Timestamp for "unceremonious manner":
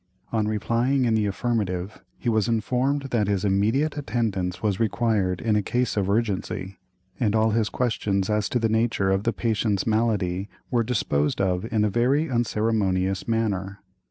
12.31-13.83